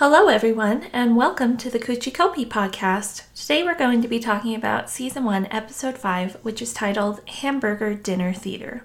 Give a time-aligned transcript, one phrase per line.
[0.00, 3.24] Hello, everyone, and welcome to the Kuchi Kopi podcast.
[3.34, 7.92] Today we're going to be talking about Season 1, Episode 5, which is titled Hamburger
[7.92, 8.82] Dinner Theater.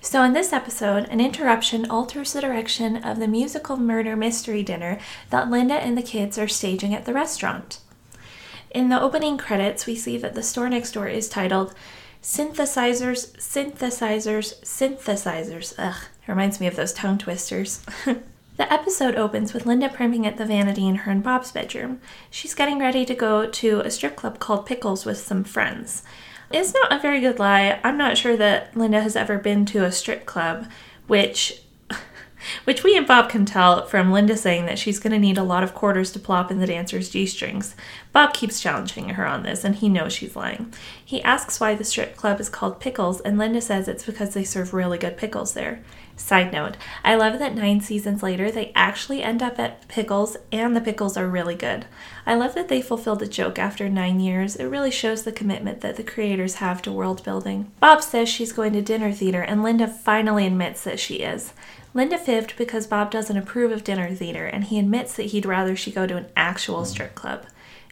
[0.00, 4.98] So, in this episode, an interruption alters the direction of the musical murder mystery dinner
[5.30, 7.78] that Linda and the kids are staging at the restaurant.
[8.72, 11.74] In the opening credits, we see that the store next door is titled
[12.20, 15.74] Synthesizers, Synthesizers, Synthesizers.
[15.78, 17.86] Ugh, reminds me of those tongue twisters.
[18.56, 22.00] The episode opens with Linda primping at the vanity in her and Bob's bedroom.
[22.30, 26.02] She's getting ready to go to a strip club called Pickles with some friends.
[26.50, 27.80] It's not a very good lie.
[27.84, 30.70] I'm not sure that Linda has ever been to a strip club,
[31.06, 31.60] which
[32.64, 35.42] which we and Bob can tell from Linda saying that she's going to need a
[35.42, 37.74] lot of quarters to plop in the dancer's G strings.
[38.12, 40.72] Bob keeps challenging her on this, and he knows she's lying.
[41.04, 44.44] He asks why the strip club is called Pickles, and Linda says it's because they
[44.44, 45.82] serve really good pickles there.
[46.16, 50.74] Side note, I love that nine seasons later they actually end up at Pickles, and
[50.74, 51.84] the pickles are really good.
[52.24, 54.56] I love that they fulfilled the joke after nine years.
[54.56, 57.70] It really shows the commitment that the creators have to world building.
[57.80, 61.52] Bob says she's going to dinner theater, and Linda finally admits that she is.
[61.92, 65.76] Linda fibbed because Bob doesn't approve of dinner theater, and he admits that he'd rather
[65.76, 66.86] she go to an actual mm.
[66.86, 67.46] strip club.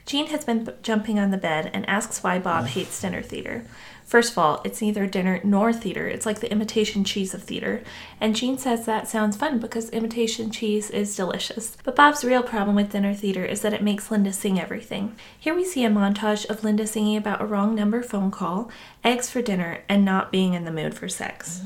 [0.07, 2.69] Gene has been jumping on the bed and asks why Bob mm.
[2.69, 3.65] hates dinner theater.
[4.05, 6.07] First of all, it's neither dinner nor theater.
[6.07, 7.83] It's like the imitation cheese of theater.
[8.21, 11.77] And Gene says that sounds fun because imitation cheese is delicious.
[11.85, 15.17] But Bob's real problem with dinner theater is that it makes Linda sing everything.
[15.39, 18.71] Here we see a montage of Linda singing about a wrong number phone call,
[19.03, 21.63] eggs for dinner, and not being in the mood for sex.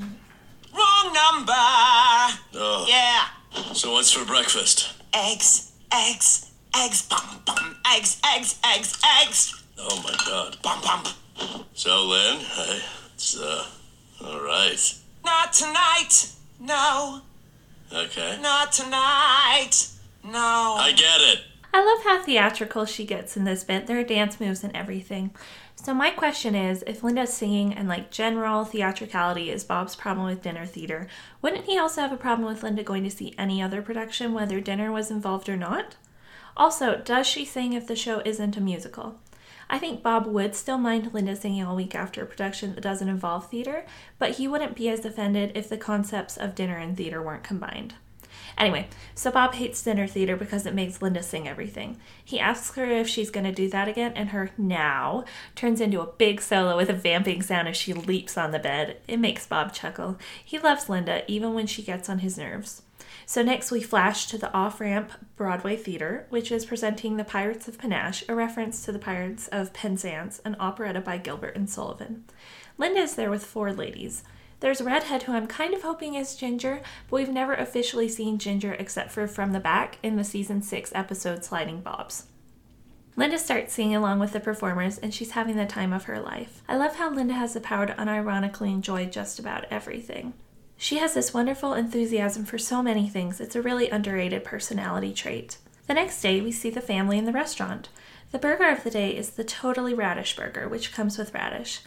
[0.72, 1.52] Wrong number.
[2.54, 2.86] Oh.
[2.88, 3.26] Yeah.
[3.74, 4.94] So what's for breakfast?
[5.12, 10.56] Eggs, eggs, eggs, bum, bum, eggs, eggs, eggs, eggs, Oh my god.
[10.62, 11.12] bum, bum.
[11.74, 12.80] So Lynn, hey,
[13.14, 13.64] it's uh,
[14.24, 14.94] all right.
[15.24, 16.32] Not tonight.
[16.60, 17.20] No,
[17.92, 18.38] Okay.
[18.42, 19.90] not tonight.
[20.24, 20.76] No.
[20.78, 21.40] I get it.
[21.72, 23.86] I love how theatrical she gets in this bit.
[23.86, 25.30] There are dance moves and everything.
[25.76, 30.42] So my question is, if Linda's singing and like general theatricality is Bob's problem with
[30.42, 31.06] dinner theater,
[31.40, 34.60] wouldn't he also have a problem with Linda going to see any other production, whether
[34.60, 35.94] dinner was involved or not?
[36.56, 39.20] Also, does she sing if the show isn't a musical?
[39.70, 43.08] I think Bob would still mind Linda singing all week after a production that doesn't
[43.08, 43.84] involve theater,
[44.18, 47.94] but he wouldn't be as offended if the concepts of dinner and theater weren't combined.
[48.56, 51.98] Anyway, so Bob hates dinner theater because it makes Linda sing everything.
[52.24, 55.24] He asks her if she's going to do that again, and her now
[55.54, 58.96] turns into a big solo with a vamping sound as she leaps on the bed.
[59.06, 60.18] It makes Bob chuckle.
[60.44, 62.82] He loves Linda even when she gets on his nerves.
[63.28, 67.76] So next we flash to the off-ramp Broadway Theater, which is presenting The Pirates of
[67.76, 72.24] Panache, a reference to the Pirates of Penzance, an operetta by Gilbert and Sullivan.
[72.78, 74.24] Linda is there with four ladies.
[74.60, 76.80] There's Redhead, who I'm kind of hoping is Ginger,
[77.10, 80.90] but we've never officially seen Ginger except for from the back in the season 6
[80.94, 82.28] episode Sliding Bobs.
[83.14, 86.62] Linda starts singing along with the performers, and she's having the time of her life.
[86.66, 90.32] I love how Linda has the power to unironically enjoy just about everything.
[90.80, 95.58] She has this wonderful enthusiasm for so many things, it's a really underrated personality trait.
[95.88, 97.88] The next day, we see the family in the restaurant.
[98.30, 101.80] The burger of the day is the Totally Radish Burger, which comes with radish.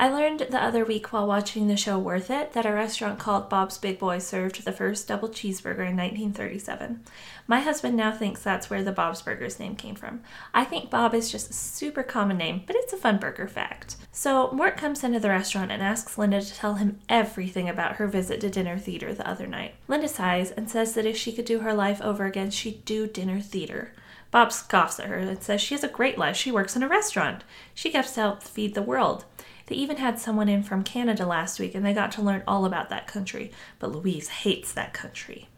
[0.00, 3.48] I learned the other week while watching the show Worth It that a restaurant called
[3.48, 7.00] Bob's Big Boy served the first double cheeseburger in 1937.
[7.48, 10.20] My husband now thinks that's where the Bob's Burgers name came from.
[10.54, 13.96] I think Bob is just a super common name, but it's a fun burger fact.
[14.12, 18.06] So Mort comes into the restaurant and asks Linda to tell him everything about her
[18.06, 19.74] visit to dinner theater the other night.
[19.88, 23.08] Linda sighs and says that if she could do her life over again, she'd do
[23.08, 23.92] dinner theater.
[24.30, 26.36] Bob scoffs at her and says she has a great life.
[26.36, 27.44] She works in a restaurant.
[27.74, 29.24] She gets to help feed the world.
[29.68, 32.64] They even had someone in from Canada last week and they got to learn all
[32.64, 33.52] about that country.
[33.78, 35.48] But Louise hates that country.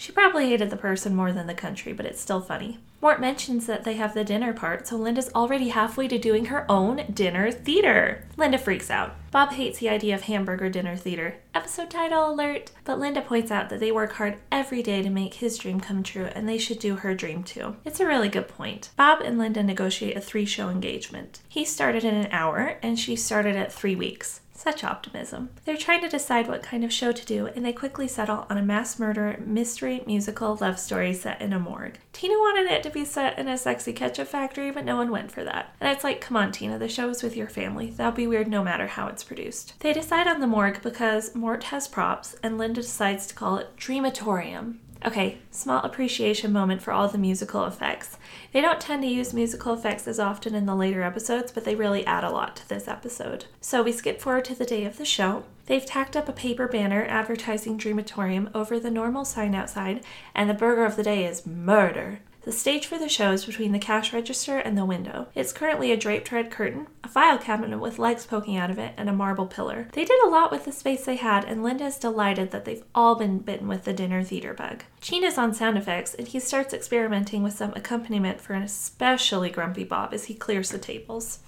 [0.00, 2.78] She probably hated the person more than the country, but it's still funny.
[3.02, 6.64] Mort mentions that they have the dinner part, so Linda's already halfway to doing her
[6.70, 8.26] own dinner theater.
[8.38, 9.14] Linda freaks out.
[9.30, 11.36] Bob hates the idea of hamburger dinner theater.
[11.54, 12.70] Episode title alert!
[12.84, 16.02] But Linda points out that they work hard every day to make his dream come
[16.02, 17.76] true, and they should do her dream too.
[17.84, 18.88] It's a really good point.
[18.96, 21.40] Bob and Linda negotiate a three show engagement.
[21.46, 24.40] He started in an hour, and she started at three weeks.
[24.60, 25.48] Such optimism.
[25.64, 28.58] They're trying to decide what kind of show to do, and they quickly settle on
[28.58, 31.98] a mass murder mystery musical love story set in a morgue.
[32.12, 35.32] Tina wanted it to be set in a sexy ketchup factory, but no one went
[35.32, 35.74] for that.
[35.80, 37.88] And it's like, come on, Tina, the show is with your family.
[37.88, 39.80] That'll be weird no matter how it's produced.
[39.80, 43.78] They decide on the morgue because Mort has props, and Linda decides to call it
[43.78, 44.74] Dreamatorium.
[45.02, 48.18] Okay, small appreciation moment for all the musical effects.
[48.52, 51.74] They don't tend to use musical effects as often in the later episodes, but they
[51.74, 53.46] really add a lot to this episode.
[53.62, 55.44] So we skip forward to the day of the show.
[55.66, 60.04] They've tacked up a paper banner advertising Dreamatorium over the normal sign outside,
[60.34, 62.18] and the burger of the day is murder.
[62.42, 65.28] The stage for the show is between the cash register and the window.
[65.34, 68.94] It's currently a draped red curtain, a file cabinet with legs poking out of it,
[68.96, 69.88] and a marble pillar.
[69.92, 72.84] They did a lot with the space they had, and Linda is delighted that they've
[72.94, 74.84] all been bitten with the dinner theater bug.
[75.02, 79.50] Gene is on sound effects, and he starts experimenting with some accompaniment for an especially
[79.50, 81.40] grumpy Bob as he clears the tables.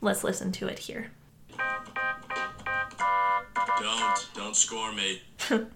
[0.00, 1.12] Let's listen to it here.
[3.80, 5.22] Don't, don't score me.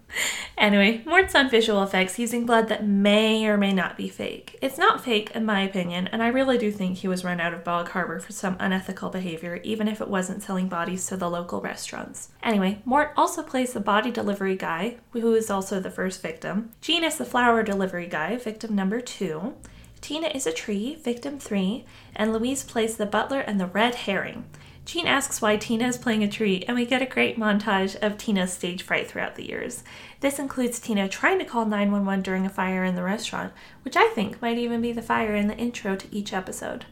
[0.57, 4.57] Anyway, Mort's on visual effects using blood that may or may not be fake.
[4.59, 7.53] It's not fake, in my opinion, and I really do think he was run out
[7.53, 11.29] of Bog Harbor for some unethical behavior, even if it wasn't selling bodies to the
[11.29, 12.29] local restaurants.
[12.41, 16.71] Anyway, Mort also plays the body delivery guy, who is also the first victim.
[16.81, 19.53] Gene is the flower delivery guy, victim number two.
[20.01, 21.85] Tina is a tree, victim three,
[22.15, 24.45] and Louise plays the butler and the red herring.
[24.87, 28.17] Gene asks why Tina is playing a tree, and we get a great montage of
[28.17, 29.83] Tina's stage fright throughout the years.
[30.21, 33.51] This includes Tina trying to call 911 during a fire in the restaurant,
[33.81, 36.85] which I think might even be the fire in the intro to each episode.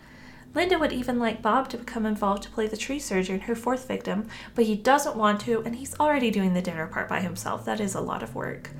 [0.53, 3.87] Linda would even like Bob to become involved to play the tree surgeon, her fourth
[3.87, 7.63] victim, but he doesn't want to, and he's already doing the dinner part by himself.
[7.63, 8.71] That is a lot of work.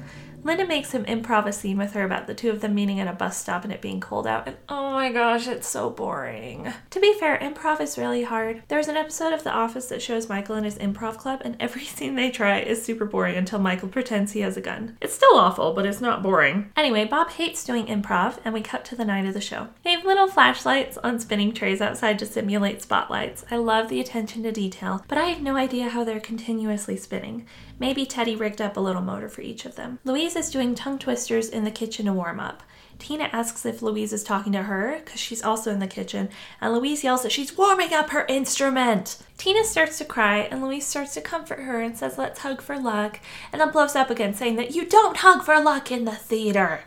[0.46, 3.08] Linda makes him improv a scene with her about the two of them meeting at
[3.08, 6.72] a bus stop and it being cold out, and oh my gosh, it's so boring.
[6.92, 8.62] To be fair, improv is really hard.
[8.68, 11.84] There's an episode of The Office that shows Michael and his improv club, and every
[11.86, 15.00] scene they try is super boring until Michael pretends he has a gun.
[15.02, 16.72] It's still awful, but it's not boring.
[16.78, 19.70] Anyway, Bob hates doing improv, and we cut to the night of the show.
[19.84, 23.46] They have little flashlights on spinning trays outside to simulate spotlights.
[23.50, 27.48] I love the attention to detail, but I have no idea how they're continuously spinning.
[27.78, 30.00] Maybe Teddy rigged up a little motor for each of them.
[30.04, 32.64] Louise is doing tongue twisters in the kitchen to warm up.
[33.00, 36.30] Tina asks if Louise is talking to her because she's also in the kitchen,
[36.62, 39.18] and Louise yells that she's warming up her instrument.
[39.38, 42.80] Tina starts to cry, and Louise starts to comfort her and says, Let's hug for
[42.80, 43.20] luck,
[43.52, 46.82] and then blows up again, saying that you don't hug for luck in the theater.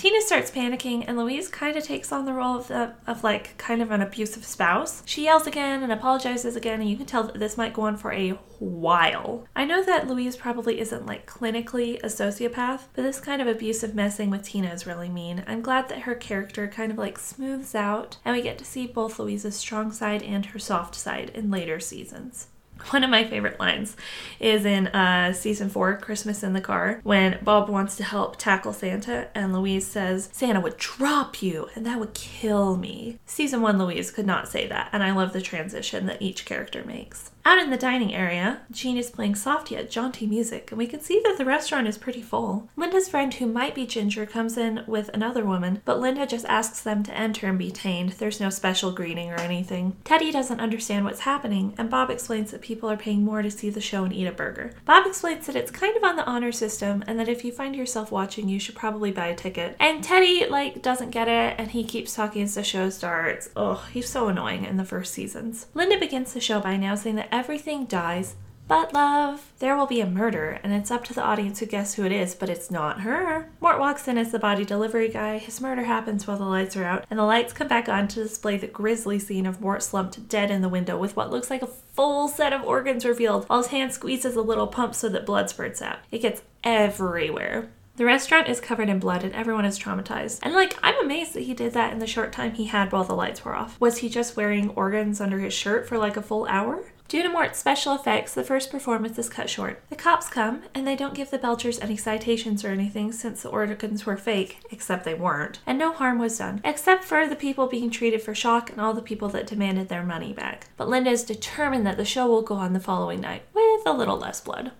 [0.00, 3.58] Tina starts panicking, and Louise kind of takes on the role of, the, of like
[3.58, 5.02] kind of an abusive spouse.
[5.04, 7.98] She yells again and apologizes again, and you can tell that this might go on
[7.98, 9.46] for a while.
[9.54, 13.94] I know that Louise probably isn't like clinically a sociopath, but this kind of abusive
[13.94, 15.44] messing with Tina is really mean.
[15.46, 18.86] I'm glad that her character kind of like smooths out, and we get to see
[18.86, 22.46] both Louise's strong side and her soft side in later seasons.
[22.88, 23.96] One of my favorite lines
[24.38, 28.72] is in uh, season four, Christmas in the Car, when Bob wants to help tackle
[28.72, 33.18] Santa, and Louise says, Santa would drop you, and that would kill me.
[33.26, 36.84] Season one, Louise could not say that, and I love the transition that each character
[36.84, 37.30] makes.
[37.42, 41.00] Out in the dining area, Gene is playing soft yet jaunty music, and we can
[41.00, 42.68] see that the restaurant is pretty full.
[42.76, 46.82] Linda's friend, who might be Ginger, comes in with another woman, but Linda just asks
[46.82, 48.12] them to enter and be tamed.
[48.12, 49.96] There's no special greeting or anything.
[50.04, 53.70] Teddy doesn't understand what's happening, and Bob explains that people are paying more to see
[53.70, 54.72] the show and eat a burger.
[54.84, 57.74] Bob explains that it's kind of on the honor system, and that if you find
[57.74, 59.76] yourself watching, you should probably buy a ticket.
[59.80, 63.50] And Teddy, like, doesn't get it, and he keeps talking as the show starts.
[63.56, 65.66] Oh, he's so annoying in the first seasons.
[65.74, 68.36] Linda begins the show by announcing that everything dies
[68.70, 69.50] but love.
[69.58, 72.12] There will be a murder, and it's up to the audience to guess who it
[72.12, 73.50] is, but it's not her.
[73.60, 75.38] Mort walks in as the body delivery guy.
[75.38, 78.22] His murder happens while the lights are out, and the lights come back on to
[78.22, 81.62] display the grisly scene of Mort slumped dead in the window with what looks like
[81.62, 85.26] a full set of organs revealed, while his hand squeezes a little pump so that
[85.26, 85.98] blood spurts out.
[86.12, 87.70] It gets everywhere.
[87.96, 90.38] The restaurant is covered in blood and everyone is traumatized.
[90.42, 93.04] And like, I'm amazed that he did that in the short time he had while
[93.04, 93.78] the lights were off.
[93.78, 96.84] Was he just wearing organs under his shirt for like a full hour?
[97.10, 99.82] Due to Mort's special effects, the first performance is cut short.
[99.90, 103.48] The cops come, and they don't give the Belchers any citations or anything since the
[103.48, 107.66] organs were fake, except they weren't, and no harm was done, except for the people
[107.66, 110.68] being treated for shock and all the people that demanded their money back.
[110.76, 113.92] But Linda is determined that the show will go on the following night, with a
[113.92, 114.70] little less blood.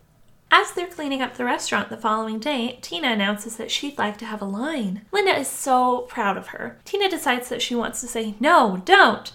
[0.52, 4.24] As they're cleaning up the restaurant the following day, Tina announces that she'd like to
[4.26, 5.04] have a line.
[5.10, 6.78] Linda is so proud of her.
[6.84, 9.32] Tina decides that she wants to say, No, don't!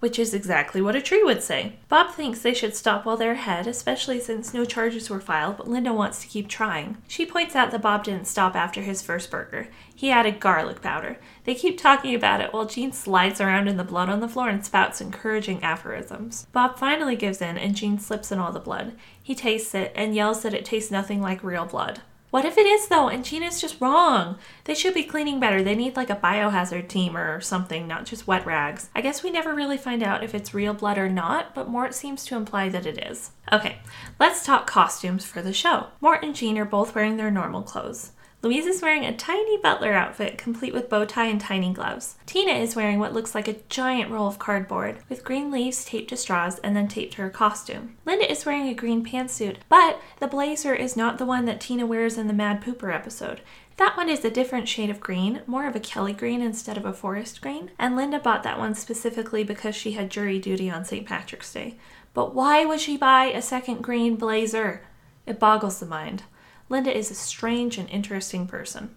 [0.00, 1.72] Which is exactly what a tree would say.
[1.88, 5.66] Bob thinks they should stop while they're ahead, especially since no charges were filed, but
[5.66, 6.98] Linda wants to keep trying.
[7.08, 9.68] She points out that Bob didn't stop after his first burger.
[9.92, 11.18] He added garlic powder.
[11.42, 14.48] They keep talking about it while Gene slides around in the blood on the floor
[14.48, 16.46] and spouts encouraging aphorisms.
[16.52, 18.92] Bob finally gives in and Gene slips in all the blood.
[19.20, 22.02] He tastes it and yells that it tastes nothing like real blood.
[22.30, 24.38] What if it is though and Gina's just wrong?
[24.64, 25.62] They should be cleaning better.
[25.62, 28.90] They need like a biohazard team or something, not just wet rags.
[28.94, 31.94] I guess we never really find out if it's real blood or not, but Mort
[31.94, 33.30] seems to imply that it is.
[33.50, 33.78] Okay,
[34.20, 35.86] let's talk costumes for the show.
[36.02, 38.12] Mort and Gene are both wearing their normal clothes.
[38.40, 42.14] Louise is wearing a tiny butler outfit complete with bow tie and tiny gloves.
[42.24, 46.10] Tina is wearing what looks like a giant roll of cardboard with green leaves taped
[46.10, 47.96] to straws and then taped to her costume.
[48.06, 51.84] Linda is wearing a green pantsuit, but the blazer is not the one that Tina
[51.84, 53.40] wears in the Mad Pooper episode.
[53.76, 56.84] That one is a different shade of green, more of a Kelly green instead of
[56.84, 60.84] a forest green, and Linda bought that one specifically because she had jury duty on
[60.84, 61.04] St.
[61.04, 61.76] Patrick's Day.
[62.14, 64.82] But why would she buy a second green blazer?
[65.26, 66.22] It boggles the mind.
[66.68, 68.94] Linda is a strange and interesting person.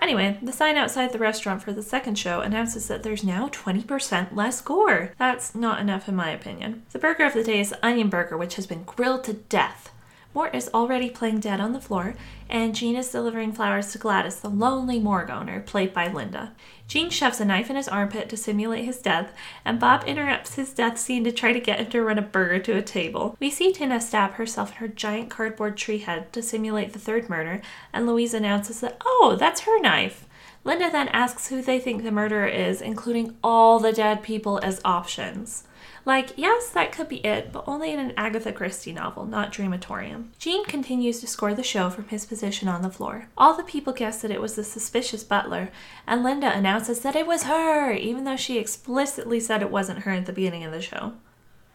[0.00, 4.34] Anyway, the sign outside the restaurant for the second show announces that there's now 20%
[4.34, 5.12] less gore.
[5.16, 6.82] That's not enough, in my opinion.
[6.90, 9.91] The burger of the day is onion burger, which has been grilled to death.
[10.34, 12.14] Mort is already playing dead on the floor,
[12.48, 16.52] and Gene is delivering flowers to Gladys, the lonely morgue owner, played by Linda.
[16.88, 19.32] Gene shoves a knife in his armpit to simulate his death,
[19.64, 22.58] and Bob interrupts his death scene to try to get him to run a burger
[22.60, 23.36] to a table.
[23.40, 27.28] We see Tina stab herself in her giant cardboard tree head to simulate the third
[27.28, 27.60] murder,
[27.92, 30.26] and Louise announces that, oh, that's her knife.
[30.64, 34.80] Linda then asks who they think the murderer is, including all the dead people as
[34.84, 35.64] options.
[36.04, 40.28] Like, yes, that could be it, but only in an Agatha Christie novel, not Dreamatorium.
[40.38, 43.28] Gene continues to score the show from his position on the floor.
[43.36, 45.70] All the people guess that it was the suspicious butler,
[46.06, 50.10] and Linda announces that it was her, even though she explicitly said it wasn't her
[50.10, 51.12] at the beginning of the show.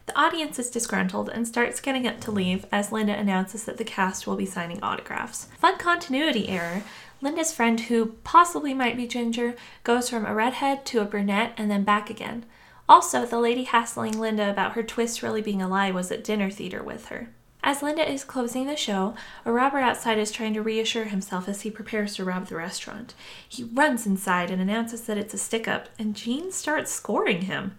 [0.08, 3.84] The audience is disgruntled and starts getting up to leave as Linda announces that the
[3.84, 5.48] cast will be signing autographs.
[5.58, 6.82] Fun continuity error.
[7.20, 11.70] Linda's friend, who possibly might be Ginger, goes from a redhead to a brunette and
[11.70, 12.46] then back again.
[12.88, 16.50] Also, the lady hassling Linda about her twist really being a lie was at dinner
[16.50, 17.28] theater with her.
[17.62, 19.14] As Linda is closing the show,
[19.44, 23.14] a robber outside is trying to reassure himself as he prepares to rob the restaurant.
[23.46, 27.74] He runs inside and announces that it's a stick up, and Gene starts scoring him.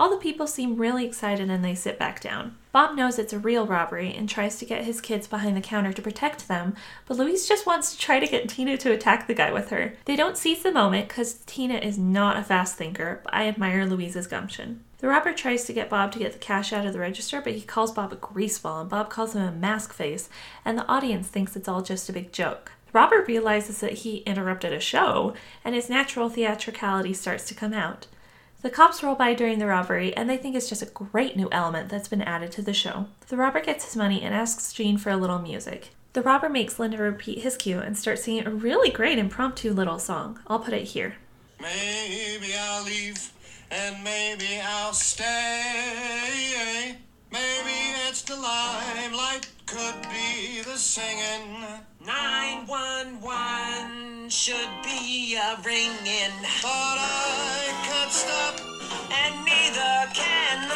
[0.00, 2.56] All the people seem really excited and they sit back down.
[2.72, 5.92] Bob knows it's a real robbery and tries to get his kids behind the counter
[5.92, 9.34] to protect them, but Louise just wants to try to get Tina to attack the
[9.34, 9.92] guy with her.
[10.06, 13.84] They don't seize the moment because Tina is not a fast thinker, but I admire
[13.84, 14.82] Louise's gumption.
[15.00, 17.52] The robber tries to get Bob to get the cash out of the register, but
[17.52, 20.30] he calls Bob a greaseball and Bob calls him a mask face,
[20.64, 22.72] and the audience thinks it's all just a big joke.
[22.86, 27.74] The robber realizes that he interrupted a show, and his natural theatricality starts to come
[27.74, 28.06] out.
[28.62, 31.48] The cops roll by during the robbery, and they think it's just a great new
[31.50, 33.06] element that's been added to the show.
[33.28, 35.92] The robber gets his money and asks Gene for a little music.
[36.12, 39.98] The robber makes Linda repeat his cue and starts singing a really great impromptu little
[39.98, 40.40] song.
[40.46, 41.14] I'll put it here.
[41.60, 43.32] Maybe I'll leave
[43.70, 46.98] and maybe I'll stay.
[47.32, 51.62] Maybe it's the limelight, could be the singing.
[52.04, 56.32] 911 should be a ringing.
[56.60, 58.58] But I can't stop.
[59.12, 60.72] And neither can I.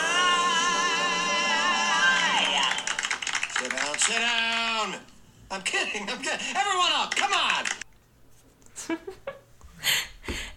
[3.58, 4.94] Sit down, sit down.
[5.50, 6.56] I'm kidding, I'm kidding.
[6.56, 7.64] Everyone up, come on.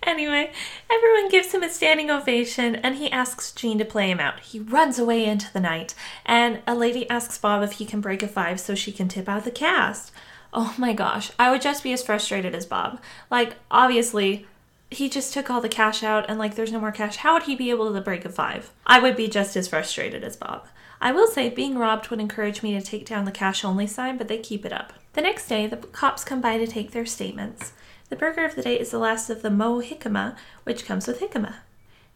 [0.08, 0.50] Anyway,
[0.89, 4.39] everyone gives him a standing ovation and he asks Gene to play him out.
[4.39, 5.94] He runs away into the night,
[6.25, 9.27] and a lady asks Bob if he can break a five so she can tip
[9.27, 10.12] out the cast.
[10.53, 13.01] Oh my gosh, I would just be as frustrated as Bob.
[13.29, 14.48] Like, obviously,
[14.89, 17.17] he just took all the cash out and like there's no more cash.
[17.17, 18.72] How would he be able to break a five?
[18.86, 20.67] I would be just as frustrated as Bob.
[21.00, 24.17] I will say being robbed would encourage me to take down the cash only sign,
[24.17, 24.94] but they keep it up.
[25.13, 27.74] The next day, the cops come by to take their statements.
[28.09, 31.55] The burger of the day is the last of the Mohicama, which comes with jicama.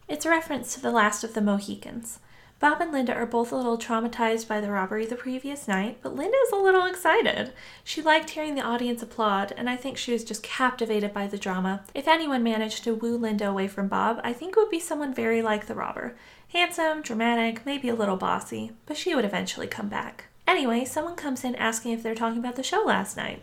[0.08, 2.18] It's a reference to the last of the Mohicans.
[2.60, 6.14] Bob and Linda are both a little traumatized by the robbery the previous night, but
[6.14, 7.52] Linda is a little excited.
[7.82, 11.36] She liked hearing the audience applaud, and I think she was just captivated by the
[11.36, 11.82] drama.
[11.92, 15.12] If anyone managed to woo Linda away from Bob, I think it would be someone
[15.12, 16.14] very like the robber.
[16.52, 20.26] Handsome, dramatic, maybe a little bossy, but she would eventually come back.
[20.46, 23.42] Anyway, someone comes in asking if they're talking about the show last night.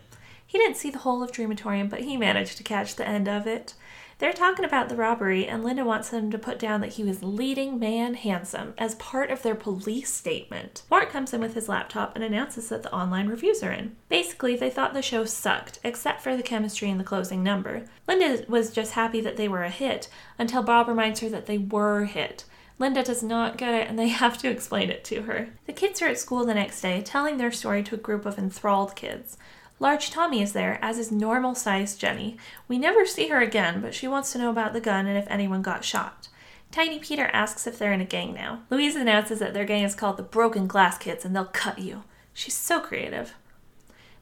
[0.50, 3.46] He didn't see the whole of Dreamatorium, but he managed to catch the end of
[3.46, 3.74] it.
[4.18, 7.22] They're talking about the robbery, and Linda wants them to put down that he was
[7.22, 10.82] leading man handsome as part of their police statement.
[10.90, 13.94] Mort comes in with his laptop and announces that the online reviews are in.
[14.08, 17.84] Basically, they thought the show sucked, except for the chemistry in the closing number.
[18.08, 21.58] Linda was just happy that they were a hit, until Bob reminds her that they
[21.58, 22.44] were hit.
[22.80, 25.50] Linda does not get it, and they have to explain it to her.
[25.66, 28.36] The kids are at school the next day, telling their story to a group of
[28.36, 29.38] enthralled kids.
[29.80, 32.36] Large Tommy is there, as is normal sized Jenny.
[32.68, 35.26] We never see her again, but she wants to know about the gun and if
[35.28, 36.28] anyone got shot.
[36.70, 38.60] Tiny Peter asks if they're in a gang now.
[38.68, 42.04] Louise announces that their gang is called the Broken Glass Kids and they'll cut you.
[42.34, 43.34] She's so creative.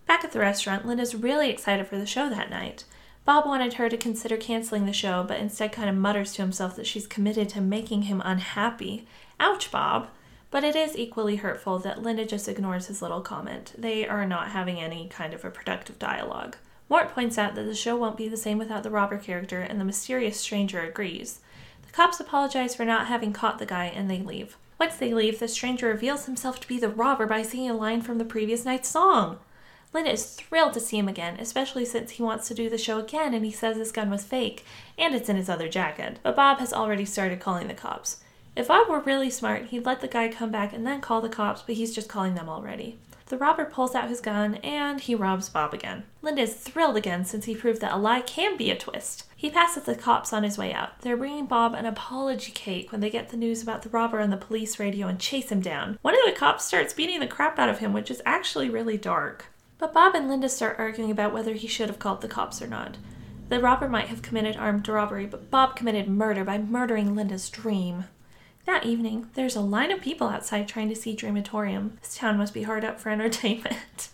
[0.06, 2.84] Back at the restaurant, Linda's really excited for the show that night.
[3.24, 6.76] Bob wanted her to consider canceling the show, but instead kind of mutters to himself
[6.76, 9.06] that she's committed to making him unhappy.
[9.40, 10.08] Ouch, Bob.
[10.50, 13.74] But it is equally hurtful that Linda just ignores his little comment.
[13.76, 16.56] They are not having any kind of a productive dialogue.
[16.88, 19.78] Mort points out that the show won't be the same without the robber character, and
[19.78, 21.40] the mysterious stranger agrees.
[21.86, 24.56] The cops apologize for not having caught the guy, and they leave.
[24.78, 28.00] Once they leave, the stranger reveals himself to be the robber by singing a line
[28.00, 29.38] from the previous night's song.
[29.92, 32.98] Linda is thrilled to see him again, especially since he wants to do the show
[32.98, 34.64] again and he says his gun was fake
[34.98, 36.18] and it's in his other jacket.
[36.22, 38.18] But Bob has already started calling the cops.
[38.58, 41.28] If Bob were really smart, he'd let the guy come back and then call the
[41.28, 42.98] cops, but he's just calling them already.
[43.26, 46.02] The robber pulls out his gun and he robs Bob again.
[46.22, 49.26] Linda is thrilled again since he proved that a lie can be a twist.
[49.36, 51.00] He passes the cops on his way out.
[51.02, 54.30] They're bringing Bob an apology cake when they get the news about the robber on
[54.30, 55.96] the police radio and chase him down.
[56.02, 58.98] One of the cops starts beating the crap out of him, which is actually really
[58.98, 59.46] dark.
[59.78, 62.66] But Bob and Linda start arguing about whether he should have called the cops or
[62.66, 62.96] not.
[63.50, 68.06] The robber might have committed armed robbery, but Bob committed murder by murdering Linda's dream.
[68.68, 71.98] That evening, there's a line of people outside trying to see Dreamatorium.
[72.02, 74.10] This town must be hard up for entertainment.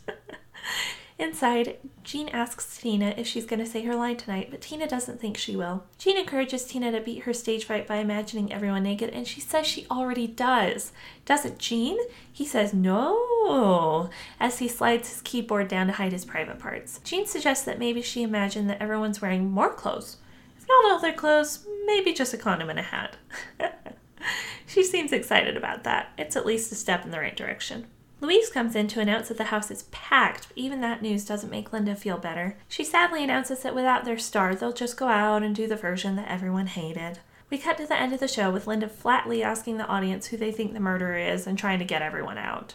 [1.19, 5.21] Inside, Gene asks Tina if she's going to say her line tonight, but Tina doesn't
[5.21, 5.83] think she will.
[5.99, 9.67] Gene encourages Tina to beat her stage fright by imagining everyone naked, and she says
[9.67, 10.93] she already does.
[11.25, 11.99] Doesn't Gene?
[12.33, 14.09] He says no,
[14.39, 17.01] as he slides his keyboard down to hide his private parts.
[17.03, 20.19] Gene suggests that maybe she imagined that everyone's wearing more clothes.
[20.57, 23.17] If not all their clothes, maybe just a condom and a hat.
[24.67, 26.13] she seems excited about that.
[26.19, 27.87] It's at least a step in the right direction.
[28.21, 31.51] Louise comes in to announce that the house is packed, but even that news doesn't
[31.51, 32.57] make Linda feel better.
[32.69, 36.17] She sadly announces that without their star, they'll just go out and do the version
[36.17, 37.19] that everyone hated.
[37.51, 40.37] We cut to the end of the show with Linda flatly asking the audience who
[40.37, 42.75] they think the murderer is and trying to get everyone out.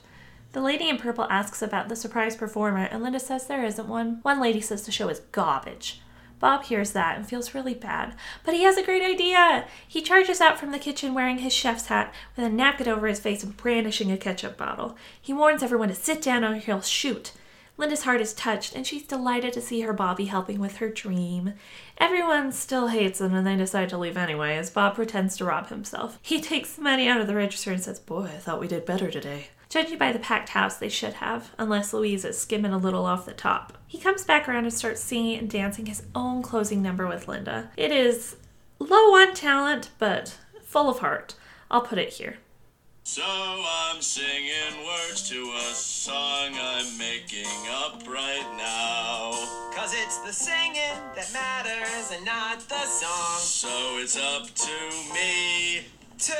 [0.51, 4.19] The lady in purple asks about the surprise performer, and Linda says there isn't one.
[4.21, 6.01] One lady says the show is garbage.
[6.39, 9.65] Bob hears that and feels really bad, but he has a great idea.
[9.87, 13.19] He charges out from the kitchen wearing his chef's hat with a napkin over his
[13.19, 14.95] face and brandishing a ketchup bottle.
[15.21, 17.33] He warns everyone to sit down or he'll shoot.
[17.79, 21.53] Linda's heart is touched, and she's delighted to see her Bobby helping with her dream.
[21.97, 25.69] Everyone still hates him, and they decide to leave anyway as Bob pretends to rob
[25.69, 26.19] himself.
[26.21, 28.85] He takes the money out of the register and says, Boy, I thought we did
[28.85, 29.47] better today.
[29.69, 33.27] Judging by the packed house, they should have, unless Louise is skimming a little off
[33.27, 33.77] the top.
[33.85, 37.69] He comes back around and starts singing and dancing his own closing number with Linda.
[37.77, 38.37] It is
[38.79, 41.35] low on talent, but full of heart.
[41.69, 42.37] I'll put it here.
[43.03, 49.31] So I'm singing words to a song I'm making up right now.
[49.75, 53.39] Cause it's the singing that matters and not the song.
[53.39, 55.85] So it's up to me.
[56.19, 56.33] To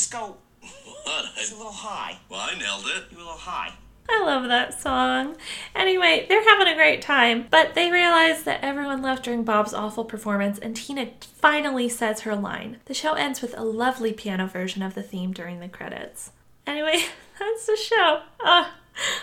[0.00, 0.36] just go.
[1.04, 1.26] What?
[1.36, 2.18] It's a little high.
[2.28, 3.04] well, I nailed it.
[3.10, 3.72] You're a little high.
[4.08, 5.36] I love that song.
[5.74, 10.04] Anyway, they're having a great time, but they realize that everyone left during Bob's awful
[10.04, 12.78] performance, and Tina finally says her line.
[12.86, 16.32] The show ends with a lovely piano version of the theme during the credits.
[16.66, 17.04] Anyway,
[17.38, 18.22] that's the show.
[18.40, 18.72] Oh,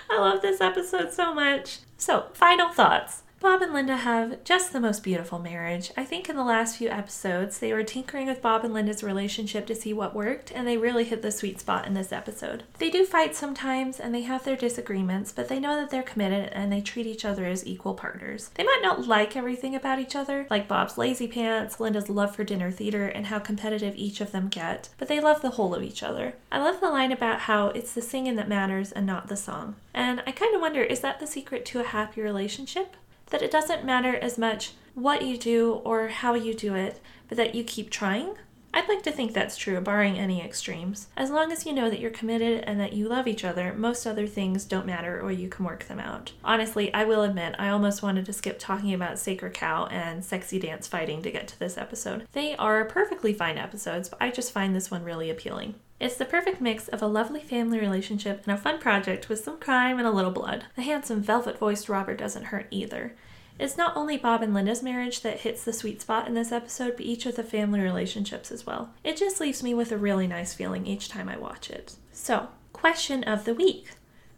[0.10, 1.80] I love this episode so much.
[1.98, 3.24] So, final thoughts.
[3.40, 5.92] Bob and Linda have just the most beautiful marriage.
[5.96, 9.68] I think in the last few episodes, they were tinkering with Bob and Linda's relationship
[9.68, 12.64] to see what worked, and they really hit the sweet spot in this episode.
[12.80, 16.50] They do fight sometimes, and they have their disagreements, but they know that they're committed
[16.52, 18.50] and they treat each other as equal partners.
[18.56, 22.44] They might not like everything about each other, like Bob's lazy pants, Linda's love for
[22.44, 25.84] dinner theater, and how competitive each of them get, but they love the whole of
[25.84, 26.34] each other.
[26.52, 29.76] I love the line about how it's the singing that matters and not the song.
[29.94, 32.96] And I kind of wonder is that the secret to a happy relationship?
[33.30, 37.38] That it doesn't matter as much what you do or how you do it, but
[37.38, 38.36] that you keep trying?
[38.74, 41.08] I'd like to think that's true, barring any extremes.
[41.18, 44.06] As long as you know that you're committed and that you love each other, most
[44.06, 46.34] other things don't matter or you can work them out.
[46.44, 50.60] Honestly, I will admit, I almost wanted to skip talking about Sacred Cow and Sexy
[50.60, 52.28] Dance Fighting to get to this episode.
[52.34, 55.76] They are perfectly fine episodes, but I just find this one really appealing.
[56.00, 59.60] It's the perfect mix of a lovely family relationship and a fun project with some
[59.60, 60.66] crime and a little blood.
[60.76, 63.16] The handsome, velvet voiced Robert doesn't hurt either.
[63.60, 66.96] It's not only Bob and Linda's marriage that hits the sweet spot in this episode,
[66.96, 68.94] but each of the family relationships as well.
[69.04, 71.96] It just leaves me with a really nice feeling each time I watch it.
[72.12, 73.94] So, question of the week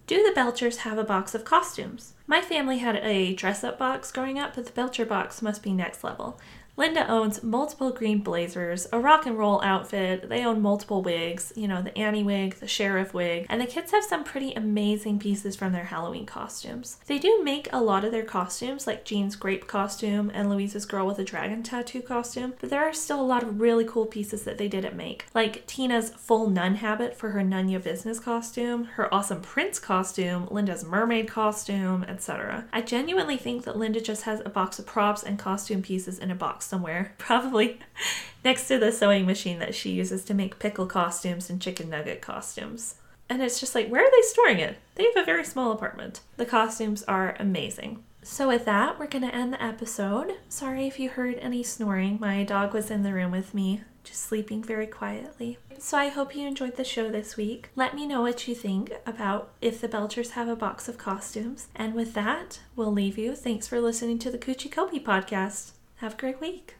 [0.07, 2.13] Do the Belchers have a box of costumes?
[2.25, 5.73] My family had a dress up box growing up, but the Belcher box must be
[5.73, 6.39] next level.
[6.79, 10.29] Linda owns multiple green blazers, a rock and roll outfit.
[10.29, 13.91] They own multiple wigs, you know, the Annie wig, the sheriff wig, and the kids
[13.91, 16.95] have some pretty amazing pieces from their Halloween costumes.
[17.05, 21.05] They do make a lot of their costumes, like Gene's grape costume and Louise's girl
[21.05, 24.43] with a dragon tattoo costume, but there are still a lot of really cool pieces
[24.43, 29.13] that they didn't make, like Tina's full nun habit for her Nunya business costume, her
[29.13, 32.63] awesome prince costume, Linda's mermaid costume, etc.
[32.71, 36.31] I genuinely think that Linda just has a box of props and costume pieces in
[36.31, 37.79] a box somewhere, probably
[38.45, 42.21] next to the sewing machine that she uses to make pickle costumes and chicken nugget
[42.21, 42.95] costumes.
[43.27, 44.77] And it's just like, where are they storing it?
[44.95, 46.21] They have a very small apartment.
[46.37, 48.03] The costumes are amazing.
[48.21, 50.33] So, with that, we're going to end the episode.
[50.49, 52.17] Sorry if you heard any snoring.
[52.19, 55.57] My dog was in the room with me, just sleeping very quietly.
[55.77, 57.69] So, I hope you enjoyed the show this week.
[57.75, 61.67] Let me know what you think about if the Belchers have a box of costumes.
[61.75, 63.35] And with that, we'll leave you.
[63.35, 65.71] Thanks for listening to the Kuchi Kopi podcast.
[65.99, 66.78] Have a great week.